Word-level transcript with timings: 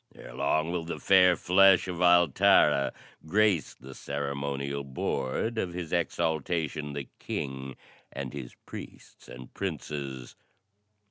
"Ere 0.15 0.33
long 0.33 0.71
will 0.71 0.83
the 0.83 0.97
fair 0.99 1.35
flesh 1.35 1.87
of 1.87 2.01
Altara 2.01 2.91
grace 3.27 3.75
the 3.75 3.93
ceremonial 3.93 4.83
board 4.83 5.59
of 5.59 5.73
His 5.73 5.93
Exaltation, 5.93 6.93
the 6.93 7.07
King, 7.19 7.75
and 8.11 8.33
his 8.33 8.55
priests 8.65 9.29
and 9.29 9.53
princes." 9.53 10.35